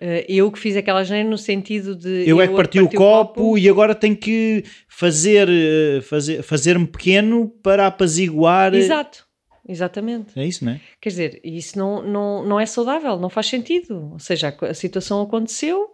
[0.00, 2.28] Eh, eu que fiz aquela asneira no sentido de.
[2.28, 6.86] Eu, é que parti o partir copo, e agora tenho que fazer, eh, fazer, fazer-me
[6.86, 8.74] pequeno para apaziguar.
[8.74, 9.26] Exato,
[9.68, 10.38] exatamente.
[10.38, 10.80] É isso, não é?
[11.00, 14.12] Quer dizer, isso não, não, não é saudável, não faz sentido.
[14.12, 15.90] Ou seja, a, a situação aconteceu,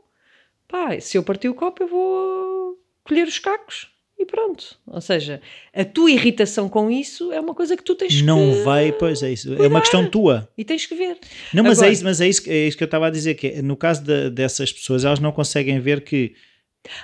[0.69, 3.89] pá, se eu partir o copo, eu vou colher os cacos
[4.19, 4.79] e pronto.
[4.87, 5.41] Ou seja,
[5.75, 8.63] a tua irritação com isso é uma coisa que tu tens Não que.
[8.63, 9.53] vai, pois é isso.
[9.55, 10.49] É uma questão tua.
[10.57, 11.19] E tens que ver.
[11.53, 13.11] Não, mas, Agora- é isso, mas é, isso, que- é isso que eu estava a
[13.11, 16.35] dizer, que é, no caso de- dessas pessoas, elas não conseguem ver que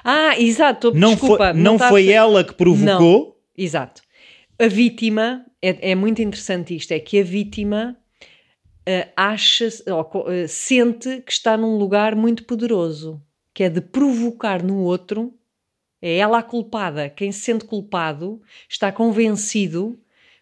[0.05, 1.53] Ah, exato, não desculpa.
[1.53, 4.03] foi, não está a foi ela que provocou, Exato.
[4.59, 7.97] A vítima, é, é muito interessante isto, é que a vítima
[8.87, 13.21] ah, acha, ou, ah, sente que está num lugar muito poderoso,
[13.55, 15.33] que é de provocar no outro,
[16.03, 17.09] é ela a culpada.
[17.09, 19.99] Quem se sente culpado está convencido,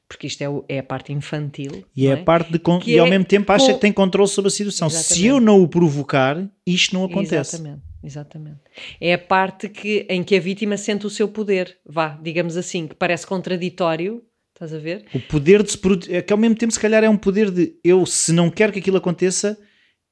[0.09, 2.93] porque isto é, o- é a parte infantil, e é não a parte de Que
[2.93, 4.89] e ao é mesmo tempo acha com- que tem controle sobre a situação.
[4.89, 5.27] Se Exatamente.
[5.27, 7.57] eu não o provocar, isto não acontece.
[7.57, 8.61] Exatamente, exatamente.
[9.01, 12.87] É a parte que, em que a vítima sente o seu poder, vá, digamos assim,
[12.87, 14.23] que parece contraditório,
[14.55, 15.05] estás a ver?
[15.15, 15.79] O poder de se
[16.11, 18.73] é que ao mesmo tempo, se calhar, é um poder de eu, se não quero
[18.73, 19.59] que aquilo aconteça,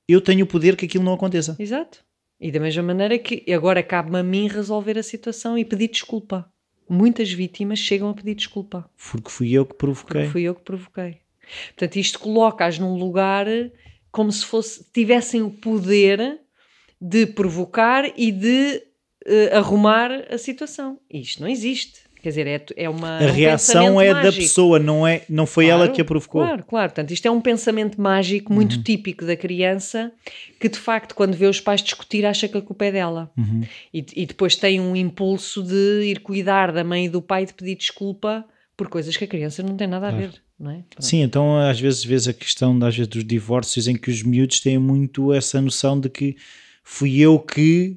[0.08, 1.56] eu tenho o poder que aquilo não aconteça.
[1.58, 2.04] Exato.
[2.40, 6.50] E da mesma maneira que agora cabe-me a mim resolver a situação e pedir desculpa.
[6.88, 8.88] Muitas vítimas chegam a pedir desculpa.
[9.10, 10.28] Porque fui eu que Porque provoquei.
[10.28, 11.18] fui eu que provoquei.
[11.68, 13.46] Portanto, isto coloca-as num lugar
[14.10, 16.40] como se fosse, tivessem o poder
[17.00, 18.82] de provocar e de
[19.26, 20.98] eh, arrumar a situação.
[21.10, 22.05] E isto não existe.
[22.26, 23.18] Quer dizer, é, é uma.
[23.18, 24.42] A é um reação é da mágico.
[24.42, 26.42] pessoa, não, é, não foi Claro, ela que a provocou.
[26.42, 26.88] Claro, claro.
[26.90, 28.56] Portanto, isto é um pensamento mágico Uhum.
[28.56, 30.10] muito típico da criança
[30.58, 33.30] que, de facto, quando vê os pais discutir, acha que a culpa é dela.
[33.38, 33.62] Uhum.
[33.94, 37.46] E, e depois tem um impulso de ir cuidar da mãe e do pai e
[37.46, 38.44] de pedir desculpa
[38.76, 40.82] por coisas que a criança não tem nada a ver, não é?
[40.98, 44.58] Sim, então às vezes vês a questão às vezes, dos divórcios em que os miúdos
[44.58, 46.34] têm muito essa noção de que
[46.82, 47.96] fui eu que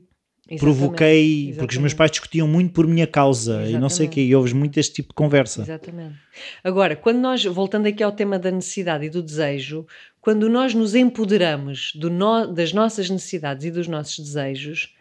[0.51, 1.95] Exatamente, provoquei, porque os meus exatamente.
[1.95, 4.09] pais discutiam muito por minha causa e não sei o Exatamente.
[4.15, 5.61] quê, e ouves muito este tipo de conversa.
[5.61, 6.15] Exatamente.
[6.63, 9.85] Agora, quando nós, voltando aqui ao tema da necessidade e do desejo,
[10.19, 14.93] quando nós nos empoderamos no- das nossas necessidades e dos nossos desejos,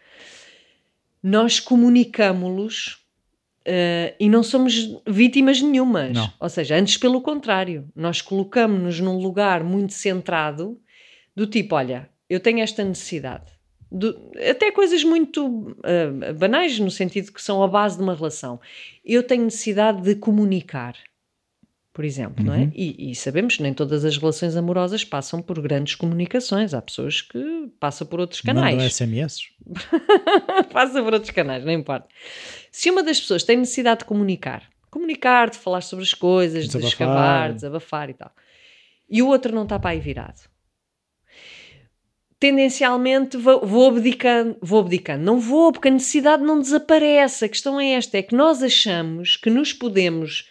[1.21, 2.99] nós comunicamos-los
[3.65, 6.13] eh, e não somos vítimas nenhumas.
[6.13, 6.31] Não.
[6.39, 10.79] Ou seja, antes pelo contrário, nós colocamos-nos num lugar muito centrado
[11.35, 13.51] do tipo, olha, eu tenho esta necessidade.
[14.49, 18.59] Até coisas muito ah, banais, no sentido que são a base de uma relação.
[19.03, 20.95] Eu tenho necessidade de comunicar,
[21.91, 22.71] por exemplo, não é?
[22.75, 26.73] E, e sabemos que nem todas as relações amorosas passam por grandes comunicações.
[26.73, 28.75] Há pessoas que passam por outros canais.
[28.75, 29.49] Mandam SMS.
[30.71, 32.07] Passa por outros canais, não importa.
[32.71, 36.67] Se uma das pessoas tem necessidade de comunicar, comunicar, de falar sobre as coisas, de
[36.67, 36.89] Desabafar.
[36.89, 38.31] escavar, desabafar e tal,
[39.09, 40.41] e o outro não está para aí virado,
[42.39, 45.23] tendencialmente vou, vou abdicando, vou abdicando.
[45.23, 47.45] Não vou, porque a necessidade não desaparece.
[47.45, 50.47] A questão é esta: é que nós achamos que nos podemos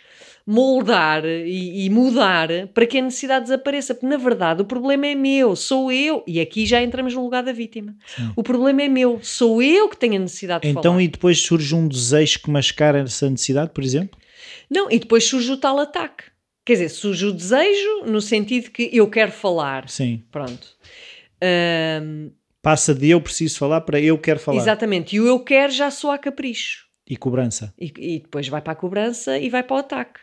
[0.47, 5.15] moldar e, e mudar para que a necessidade desapareça, porque na verdade o problema é
[5.15, 7.95] meu, sou eu, e aqui já entramos no lugar da vítima.
[8.35, 11.03] O problema é meu, sou eu que tenho a necessidade de Então falar.
[11.03, 14.19] e depois surge um desejo que mascara essa necessidade, por exemplo?
[14.71, 16.25] Não, e depois surge o tal ataque.
[16.65, 19.87] Quer dizer, surge o desejo no sentido que eu quero falar.
[19.89, 20.23] Sim.
[20.31, 20.69] Pronto.
[21.43, 24.59] Ahm, Passa de eu preciso falar para eu quero falar.
[24.59, 25.15] Exatamente.
[25.17, 26.87] E o eu quero já soa a capricho.
[27.09, 27.73] E cobrança.
[27.79, 30.21] E, e depois vai para a cobrança e vai para o ataque.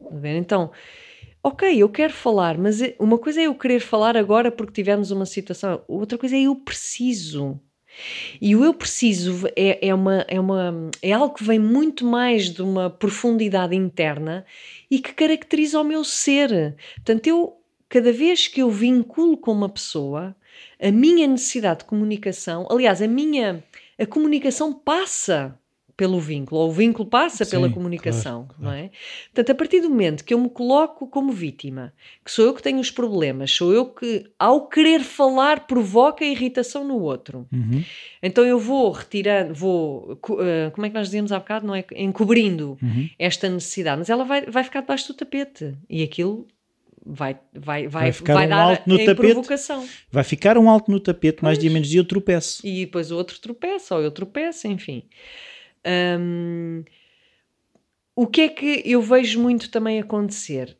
[0.00, 0.36] Está a ver?
[0.36, 0.70] Então,
[1.42, 5.10] ok, eu quero falar, mas é- uma coisa é eu querer falar agora porque tivemos
[5.10, 7.58] uma situação, outra coisa é eu preciso.
[8.40, 12.50] E o eu preciso é, é, uma, é, uma, é algo que vem muito mais
[12.50, 14.44] de uma profundidade interna
[14.90, 16.76] e que caracteriza o meu ser.
[16.96, 17.56] Portanto, eu,
[17.88, 20.36] cada vez que eu vinculo com uma pessoa,
[20.80, 23.62] a minha necessidade de comunicação, aliás, a minha
[23.98, 25.54] a comunicação passa
[26.00, 28.90] pelo vínculo, ou o vínculo passa pela Sim, comunicação, claro, não é?
[29.26, 31.92] Portanto, a partir do momento que eu me coloco como vítima,
[32.24, 36.84] que sou eu que tenho os problemas, sou eu que, ao querer falar, provoca irritação
[36.84, 37.46] no outro.
[37.52, 37.84] Uhum.
[38.22, 41.84] Então eu vou retirando, vou, eh, como é que nós dizíamos há bocado, não é?
[41.94, 43.10] Encobrindo Uhum.
[43.18, 46.46] esta necessidade, mas ela vai, vai ficar debaixo do tapete e aquilo
[47.04, 49.16] vai, vai, vai, Vai ficar um dar alto no tapete.
[49.16, 49.88] provocação.
[50.10, 51.62] Vai ficar um alto no tapete, mais Pois.
[51.62, 52.66] dia menos dia eu tropeço.
[52.66, 55.04] E depois o outro tropeça, ou eu tropeço, enfim.
[56.18, 56.84] Hum,
[58.14, 60.76] o que é que eu vejo muito também acontecer?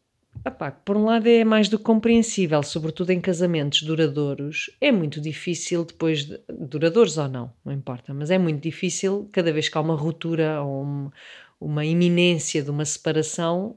[0.46, 4.70] Epá, por um lado é mais do que compreensível, sobretudo em casamentos duradouros.
[4.80, 9.52] É muito difícil depois, de, duradouros ou não, não importa, mas é muito difícil cada
[9.52, 11.11] vez que há uma ruptura ou um-
[11.61, 13.76] uma iminência de uma separação,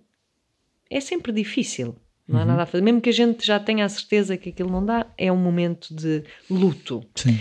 [0.90, 1.96] é sempre difícil.
[2.28, 2.48] Não há Uhum.
[2.48, 2.84] nada a fazer.
[2.84, 5.94] Mesmo que a gente já tenha a certeza que aquilo não dá, é um momento
[5.94, 7.04] de luto.
[7.16, 7.38] Sim.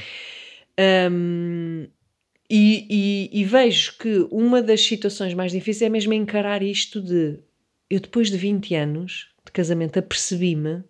[1.10, 1.86] Um,
[2.50, 7.38] e, e- e vejo que uma das situações mais difíceis é mesmo encarar isto de
[7.88, 10.82] eu depois de 20 anos de casamento apercebi-me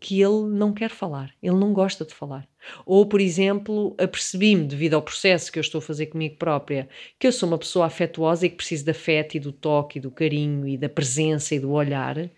[0.00, 2.48] que ele não quer falar, ele não gosta de falar.
[2.86, 7.26] Ou, por exemplo, apercebi-me, devido ao processo que eu estou a fazer comigo própria, que
[7.26, 10.10] eu sou uma pessoa afetuosa e que preciso de afeto e do toque e do
[10.10, 12.30] carinho e da presença e do olhar,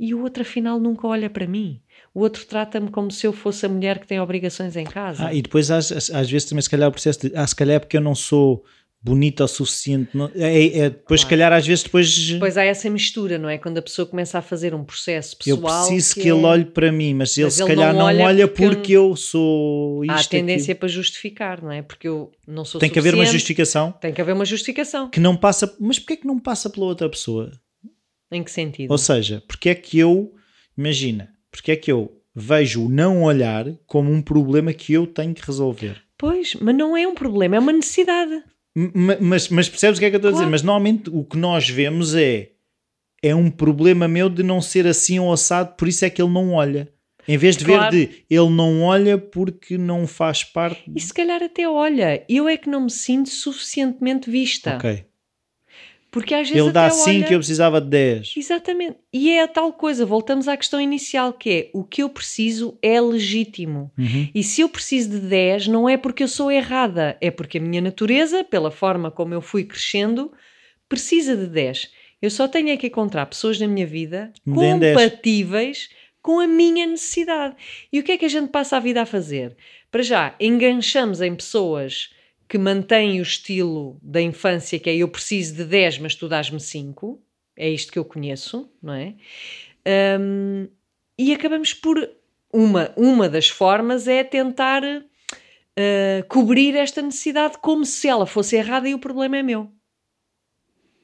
[0.00, 1.80] e o outro afinal nunca olha para mim.
[2.14, 5.26] O outro trata-me como se eu fosse a mulher que tem obrigações em casa.
[5.26, 7.76] Ah, e depois às, às- vezes também se calhar o processo de ah, se calhar
[7.76, 8.64] é porque eu não sou
[9.02, 10.10] bonita o suficiente.
[10.14, 11.30] não- é, é- depois se Claro.
[11.30, 13.56] calhar às vezes depois Depois há essa mistura, não é?
[13.56, 15.86] Quando a pessoa começa a fazer um processo eu pessoal.
[15.86, 18.06] preciso que, é- ele olhe para mim, mas ele Mas se ele calhar não não
[18.06, 20.12] olha olha porque eu- porque eu, sou isto.
[20.12, 20.78] Há a tendência aquilo.
[20.80, 21.80] para justificar, não é?
[21.82, 25.08] Porque eu não sou Tem que haver uma justificação Tem que haver uma justificação.
[25.08, 25.74] que não passa.
[25.80, 27.50] Mas porquê é que não passa pela outra pessoa?
[28.32, 28.90] Em que sentido?
[28.90, 30.34] Ou seja, porque é que eu,
[30.76, 35.34] imagina, porque é que eu vejo o não olhar como um problema que eu tenho
[35.34, 36.00] que resolver?
[36.16, 38.42] Pois, mas não é um problema, é uma necessidade.
[38.76, 40.42] M- Mas, mas percebes o que é que eu estou a dizer?
[40.44, 40.50] Claro.
[40.52, 42.50] Mas normalmente o que nós vemos é
[43.22, 46.32] é um problema meu de não ser assim ou assado, por isso é que ele
[46.32, 46.88] não olha.
[47.28, 47.94] Em vez de Claro.
[47.94, 50.82] ver de ele não olha porque não faz parte.
[50.96, 54.76] E se calhar até olha, eu é que não me sinto suficientemente vista.
[54.76, 55.04] Ok.
[56.10, 57.30] Porque às vezes Ele dá até 5 olha...
[57.30, 58.34] e eu precisava de 10.
[58.36, 58.96] Exatamente.
[59.12, 62.76] E é a tal coisa, voltamos à questão inicial, que é o que eu preciso
[62.82, 63.92] é legítimo.
[63.96, 64.28] Uhum.
[64.34, 67.60] E se eu preciso de 10, não é porque eu sou errada, é porque a
[67.60, 70.32] minha natureza, pela forma como eu fui crescendo,
[70.88, 71.90] precisa de 10.
[72.20, 74.96] Eu só tenho é que encontrar pessoas na minha vida Me deem 10.
[74.96, 75.88] compatíveis
[76.20, 77.54] com a minha necessidade.
[77.92, 79.56] E o que é que a gente passa a vida a fazer?
[79.90, 82.10] Para já, enganchamos em pessoas
[82.50, 86.58] que mantêm o estilo da infância, que é eu preciso de 10, mas tu dás-me
[86.58, 87.22] 5.
[87.56, 89.14] É isto que eu conheço, não é?
[90.20, 90.66] Hum,
[91.16, 92.10] e acabamos por.
[92.52, 98.88] Uma, uma das formas é tentar uh, cobrir esta necessidade como se ela fosse errada
[98.88, 99.70] e o problema é meu.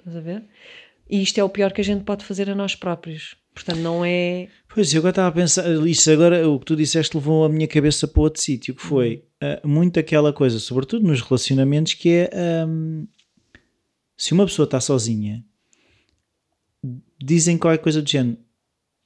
[0.00, 0.42] Estás a ver?
[1.09, 3.37] E isto é o pior que a gente pode fazer a nós próprios.
[3.54, 4.48] Portanto, não é.
[4.68, 7.68] Pois, eu agora estava a pensar, isso agora, o que tu disseste levou a minha
[7.68, 12.31] cabeça para outro sítio, que foi ah, muito aquela coisa, sobretudo nos relacionamentos, que é
[12.35, 13.05] ahm,
[14.16, 15.44] se uma pessoa está sozinha,
[17.22, 18.38] dizem qualquer coisa do género.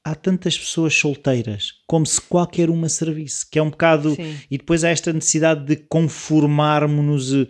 [0.02, 4.14] Há tantas pessoas solteiras, como se qualquer uma servisse, que é um bocado.
[4.14, 4.34] Sim.
[4.50, 7.34] E depois há esta necessidade de conformarmos-nos.
[7.34, 7.46] eh,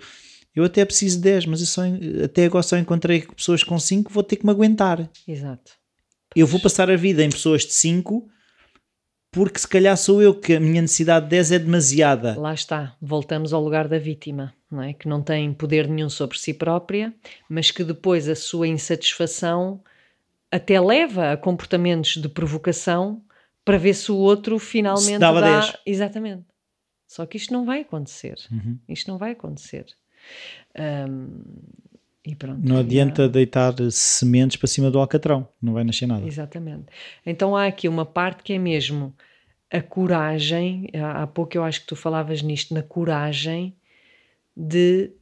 [0.56, 1.82] Eu até preciso de 10, mas eu só,
[2.24, 5.72] até agora só encontrei pessoas com 5, vou ter que me aguentar Exato.
[6.34, 8.28] eu vou passar a vida em pessoas de 5
[9.30, 12.38] porque se calhar sou eu que a minha necessidade de 10 é demasiada.
[12.38, 14.92] Lá está, voltamos ao lugar da vítima, não é?
[14.92, 17.14] Que não tem poder nenhum sobre si própria,
[17.48, 19.80] mas que depois a sua insatisfação
[20.50, 23.22] até leva a comportamentos de provocação
[23.64, 25.60] para ver se o outro finalmente Se dava dá...
[25.60, 25.76] 10.
[25.86, 26.44] Exatamente.
[27.06, 28.36] Só que isto não vai acontecer.
[28.50, 28.78] Uhum.
[28.88, 29.86] Isto não vai acontecer.
[30.74, 31.89] E
[32.34, 32.60] pronto.
[32.62, 36.26] Não adianta deitar sementes para cima do alcatrão, não vai nascer nada.
[36.26, 36.86] Exatamente.
[37.24, 39.14] Então há aqui uma parte que é mesmo
[39.70, 43.74] a coragem, há há pouco eu acho que tu falavas nisto, na coragem
[44.56, 45.12] de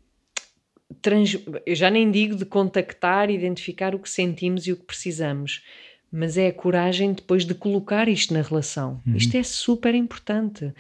[1.02, 1.36] trans...
[1.66, 5.62] eu já nem digo de contactar, identificar o que sentimos e o que precisamos,
[6.10, 9.00] mas é a coragem depois de colocar isto na relação.
[9.06, 9.16] Uhum.
[9.16, 10.72] Isto é super importante.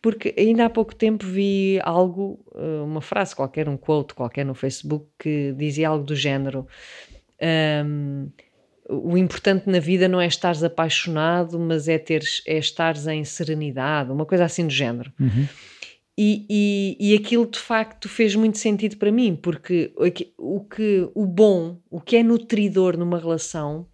[0.00, 4.54] Porque ainda há pouco tempo vi algo, eh, uma frase qualquer, um quote qualquer no
[4.54, 6.66] Facebook que dizia algo do género.
[7.84, 8.30] Um,
[8.88, 14.10] o importante na vida não é estares apaixonado, mas é teres, é estares em serenidade,
[14.10, 15.12] uma coisa assim do género.
[15.20, 15.46] Uhum.
[16.18, 19.92] E, e, e aquilo de facto fez muito sentido para mim, porque
[20.36, 23.86] o que o bom, o que é nutridor numa relação,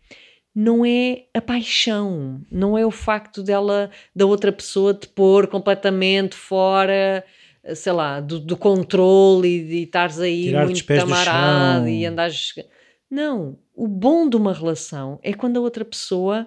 [0.56, 6.34] não é a paixão, não é o facto dela, da outra pessoa te pôr completamente
[6.34, 7.22] fora,
[7.74, 12.54] sei lá, do, do controle e de estares aí muito camarada e andares.
[13.10, 16.46] Não, o bom de uma relação é quando a outra pessoa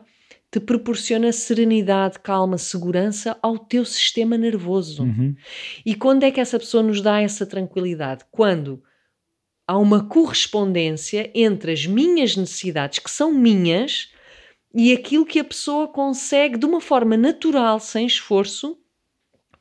[0.52, 5.04] te proporciona serenidade, calma, segurança ao teu sistema nervoso.
[5.04, 5.36] Uhum.
[5.86, 8.26] E quando é que essa pessoa nos dá essa tranquilidade?
[8.32, 8.82] Quando
[9.70, 14.10] há uma correspondência entre as minhas necessidades, que são minhas,
[14.74, 18.80] e aquilo que a pessoa consegue de uma forma natural, sem esforço,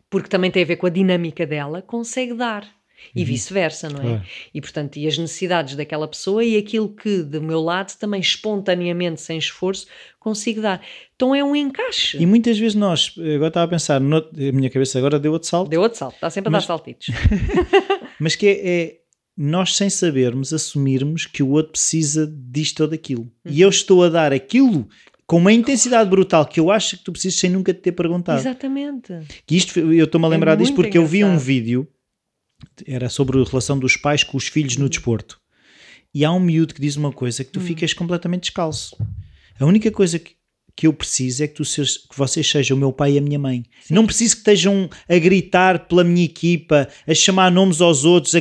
[0.08, 2.66] porque também tem a ver com a dinâmica dela, consegue dar
[3.14, 3.26] e uhum.
[3.26, 4.22] vice-versa, não é?
[4.52, 9.20] E portanto, e as necessidades daquela pessoa e aquilo que do meu lado também espontaneamente,
[9.20, 9.86] sem esforço,
[10.18, 10.80] consigo dar.
[11.14, 12.16] Então é um encaixe.
[12.18, 15.48] E muitas vezes nós, agora estava a pensar, no, a minha cabeça agora deu outro
[15.48, 15.68] salto.
[15.68, 17.08] Deu outro salto, está sempre a mas, dar saltitos.
[18.18, 18.98] mas que é, é,
[19.40, 23.22] nós sem sabermos assumirmos que o outro precisa disto ou daquilo.
[23.22, 23.52] Uhum.
[23.52, 24.88] E eu estou a dar aquilo
[25.26, 28.40] com uma intensidade brutal que eu acho que tu precisas sem nunca te ter perguntado.
[28.40, 29.12] Exatamente.
[29.46, 31.04] Que isto, eu estou-me a lembrar é disto porque engraçado.
[31.04, 31.86] eu vi um vídeo
[32.86, 35.40] era sobre a relação dos pais com os filhos no desporto.
[36.14, 37.64] E há um miúdo que diz uma coisa que tu hum.
[37.64, 38.96] ficas completamente descalço.
[39.60, 40.32] A única coisa que,
[40.74, 43.20] que eu preciso é que, tu sejas, que vocês sejam o meu pai e a
[43.20, 43.64] minha mãe.
[43.82, 43.94] Sim.
[43.94, 48.34] Não preciso que estejam a gritar pela minha equipa, a chamar nomes aos outros.
[48.34, 48.40] A...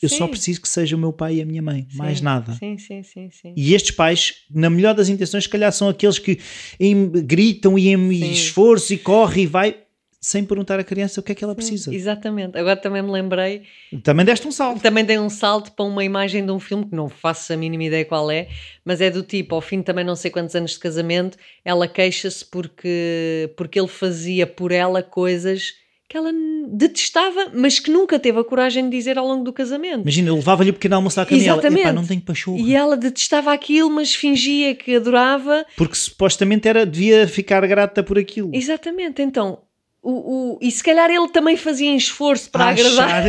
[0.00, 0.18] Eu sim.
[0.18, 1.96] só preciso que seja o meu pai e a minha mãe, sim.
[1.96, 2.52] mais nada.
[2.54, 3.52] Sim, sim, sim, sim.
[3.56, 6.38] E estes pais, na melhor das intenções, se calhar são aqueles que
[6.78, 9.84] em, gritam e em esforço e corre e vai
[10.24, 11.94] sem perguntar à criança o que é que ela precisa.
[11.94, 12.56] Exatamente.
[12.56, 13.64] Agora também me lembrei.
[14.02, 14.80] Também deste um salto.
[14.80, 17.84] Também dei um salto para uma imagem de um filme que não faço a mínima
[17.84, 18.48] ideia qual é,
[18.82, 21.86] mas é do tipo, ao fim de também não sei quantos anos de casamento, ela
[21.86, 25.74] queixa-se porque, porque ele fazia por ela coisas
[26.08, 26.30] que ela
[26.68, 30.02] detestava, mas que nunca teve a coragem de dizer ao longo do casamento.
[30.02, 31.80] Imagina, levava-lhe o pequeno almoço à cama Exatamente.
[31.80, 32.58] e ela, não tenho pachorra.
[32.58, 35.64] E ela detestava aquilo, mas fingia que adorava.
[35.76, 38.50] Porque supostamente era, devia ficar grata por aquilo.
[38.52, 39.62] Exatamente, então
[40.04, 40.12] o,
[40.56, 43.24] o, e se calhar ele também fazia esforço para agradar.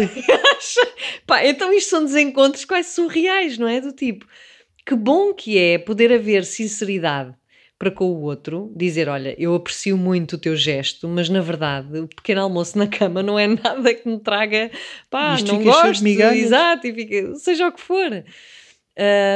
[1.25, 3.79] Pá, então isto são desencontros quase surreais, não é?
[3.79, 4.27] Do tipo,
[4.85, 7.33] que bom que é poder haver sinceridade
[7.77, 11.99] para com o outro, dizer: Olha, eu aprecio muito o teu gesto, mas na verdade
[11.99, 14.71] o pequeno almoço na cama não é nada que me traga,
[15.09, 18.23] pá, Isto não gosto, exato, fica, seja o que for.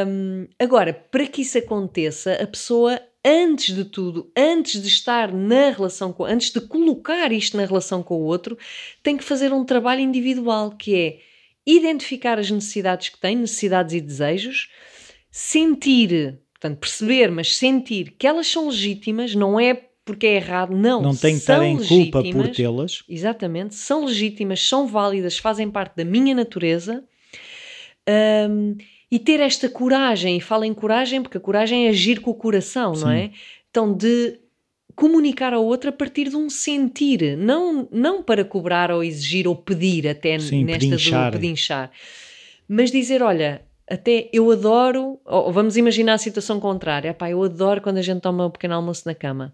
[0.07, 5.71] Um, agora, para que isso aconteça, a pessoa antes de tudo, antes de estar na
[5.71, 8.57] relação com, antes de colocar isto na relação com o outro,
[9.03, 11.19] tem que fazer um trabalho individual, que é
[11.65, 14.69] identificar as necessidades que tem, necessidades e desejos,
[15.29, 21.01] sentir, portanto, perceber, mas sentir que elas são legítimas, não é porque é errado, não.
[21.01, 23.03] Não tem que estar em culpa por tê-las.
[23.07, 27.03] Exatamente, são legítimas, são válidas, fazem parte da minha natureza.
[28.49, 28.75] Um,
[29.11, 32.35] e ter esta coragem, e falo em coragem porque a coragem é agir com o
[32.35, 33.03] coração, Sim.
[33.03, 33.31] não é?
[33.69, 34.39] Então, de
[34.95, 39.55] comunicar ao outro a partir de um sentir, não, não para cobrar ou exigir ou
[39.55, 41.31] pedir até Sim, nesta pedinchar.
[41.31, 41.91] do pedinchar,
[42.67, 47.81] mas dizer, olha, até eu adoro, ou vamos imaginar a situação contrária, pá, eu adoro
[47.81, 49.53] quando a gente toma um pequeno almoço na cama.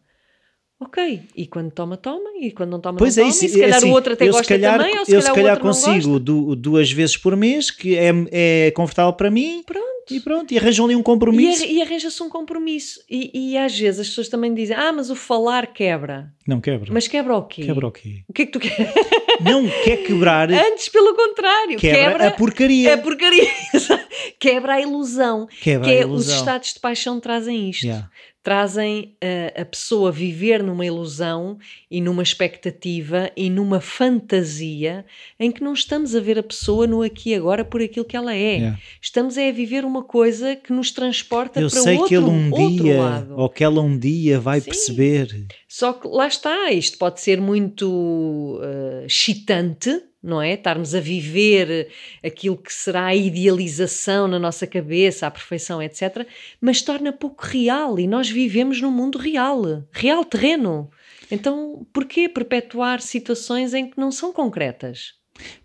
[0.78, 3.60] Ok, e quando toma, toma, e quando não toma, pois não é, toma, e se
[3.60, 6.20] calhar assim, o outro até gosta calhar, também, ou se eu calhar, se calhar consigo
[6.20, 9.95] duas vezes por mês, que é, é confortável para mim, pronto.
[10.10, 11.64] E pronto, e arranjam ali um compromisso.
[11.64, 15.10] E, e arranja-se um compromisso, e, e às vezes as pessoas também dizem, ah, mas
[15.10, 16.32] o falar quebra.
[16.48, 16.92] Não quebra.
[16.92, 17.64] Mas quebra o quê?
[17.64, 18.24] Quebra o quê?
[18.28, 18.78] O que é que tu queres?
[19.42, 20.50] Não quer quebrar.
[20.50, 22.94] Antes, pelo contrário, quebra, quebra a porcaria.
[22.94, 23.50] A porcaria.
[24.40, 25.48] quebra a ilusão.
[25.62, 26.34] Quebra que a é, ilusão.
[26.34, 27.86] Os estados de paixão trazem isto.
[27.86, 28.10] Yeah
[28.46, 31.58] trazem uh, a pessoa viver numa ilusão
[31.90, 35.04] e numa expectativa e numa fantasia
[35.40, 38.16] em que não estamos a ver a pessoa no aqui e agora por aquilo que
[38.16, 38.58] ela é.
[38.58, 38.80] Yeah.
[39.02, 42.26] Estamos é a viver uma coisa que nos transporta Eu para sei outro, que ele
[42.26, 43.34] um dia, lado.
[43.36, 44.66] ou que ela um dia vai Sim.
[44.70, 45.48] perceber.
[45.68, 49.90] Só que lá está, isto pode ser muito uh, excitante,
[50.26, 50.54] não é?
[50.54, 51.90] Estarmos a viver
[52.24, 56.28] aquilo que será a idealização na nossa cabeça, a perfeição, etc.
[56.60, 60.90] Mas torna pouco real e nós vivemos num mundo real, real terreno.
[61.32, 65.14] Então, porquê perpetuar situações em que não são concretas?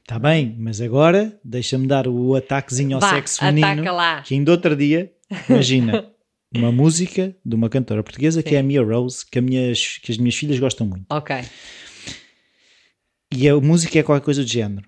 [0.02, 3.92] Está bem, mas agora deixa-me dar o ataquezinho ao Vá, sexo feminino.
[3.92, 4.22] Lá.
[4.22, 5.12] Que ainda outro dia,
[5.48, 6.06] imagina,
[6.54, 10.18] uma música de uma cantora portuguesa que é a Mia Rose, que, minhas, que as
[10.18, 11.04] minhas filhas gostam muito.
[11.08, 11.36] Ok.
[13.33, 14.87] E a música é qualquer coisa do género.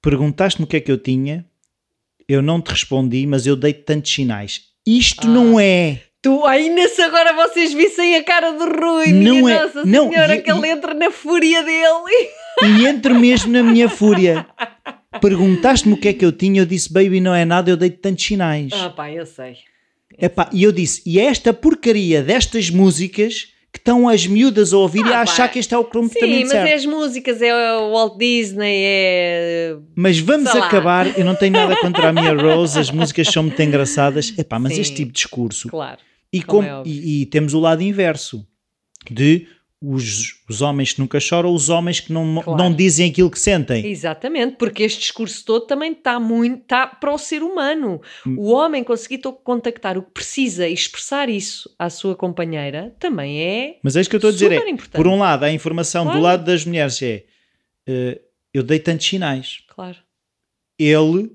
[0.00, 1.44] Perguntaste-me o que é que eu tinha,
[2.28, 4.62] eu não te respondi, mas eu dei tantos sinais.
[4.86, 5.30] Isto Ah.
[5.30, 6.02] não é.
[6.22, 10.08] Tu, ainda se agora vocês vissem a cara do Rui, Não minha é- Nossa não,
[10.10, 12.28] Senhora, e- que ele entra na fúria dele.
[12.62, 14.46] E entro mesmo na minha fúria.
[15.20, 17.90] Perguntaste-me o que é que eu tinha, eu disse, baby, não é nada, eu dei
[17.90, 18.72] tantos sinais.
[18.72, 19.56] Ah, pá, eu sei.
[20.18, 23.48] Epá, e eu disse, e esta porcaria destas músicas
[23.86, 25.52] estão as miúdas a ouvir e Ah, a achar pá.
[25.52, 26.66] que este é o Sim, comportamento mas certo.
[26.68, 29.76] é as músicas, é o Walt Disney, é.
[29.94, 30.66] Mas vamos Sei lá.
[30.66, 34.34] acabar, eu não tenho nada contra a minha Rose, as músicas são muito engraçadas.
[34.36, 34.80] Epá, mas Sim.
[34.80, 35.68] este tipo de discurso.
[35.68, 35.98] Claro.
[36.32, 38.44] E, como como- é e- e temos o lado inverso
[39.10, 39.46] de
[39.82, 42.58] os, os homens que nunca choram, os homens que não, Claro.
[42.62, 43.84] não dizem aquilo que sentem.
[43.86, 48.00] Exatamente, porque este discurso todo também está muito tá para o ser humano.
[48.26, 48.36] Hum.
[48.38, 53.78] O homem conseguir contactar o que precisa e expressar isso à sua companheira também é.
[53.82, 54.52] Mas é isto que eu estou a dizer.
[54.52, 54.96] É, importante.
[54.96, 56.18] por um lado, a informação Claro.
[56.18, 57.24] do lado das mulheres é
[57.86, 58.20] eh,
[58.54, 59.58] eu dei tantos sinais.
[59.68, 59.98] Claro.
[60.78, 61.30] Ele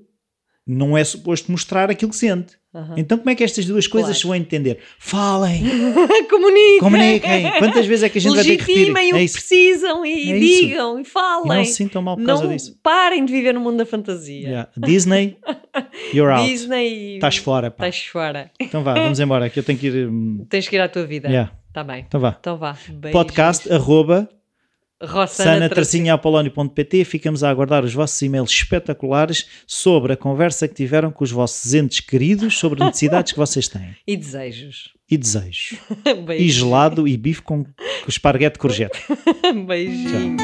[0.72, 2.60] não é suposto mostrar aquilo que sente.
[2.74, 2.94] Aham.
[2.96, 4.18] Então, como é que estas duas coisas Claro.
[4.20, 4.78] se vão entender?
[4.98, 5.62] Falem,
[6.30, 6.78] Comuniquem!
[6.80, 7.52] comuniquem.
[7.58, 8.76] Quantas vezes é que a gente vai ter que repetir?
[8.94, 11.58] Legitimem o É que precisam e É digam e falem.
[11.58, 12.78] não se sintam mal por causa Não disso.
[12.82, 14.40] parem de viver no mundo da fantasia.
[14.48, 14.68] Yeah.
[14.76, 15.36] Disney,
[16.14, 16.48] you're out.
[16.48, 17.16] Disney.
[17.16, 17.86] Estás fora, pá.
[17.88, 18.50] Estás fora.
[18.58, 20.08] Então vá, vamos embora, que eu tenho que ir.
[20.08, 21.28] hum, Tens que ir à tua vida.
[21.28, 21.52] Yeah.
[21.74, 22.04] Tá bem.
[22.08, 22.36] Então vá.
[22.40, 22.76] Então vá.
[22.88, 23.12] Beijos.
[23.12, 24.28] Podcast arroba
[25.02, 26.04] Rossana sana Tracinho.
[26.04, 31.30] tracinhoapolonio.pt Ficamos a aguardar os vossos e-mails espetaculares sobre a conversa que tiveram com os
[31.30, 34.90] vossos entes queridos sobre necessidades que vocês têm E desejos.
[35.10, 35.74] e desejos.
[36.38, 37.72] E gelado e bife com, com
[38.08, 38.98] esparguete courgette.
[39.66, 40.36] Beijinho.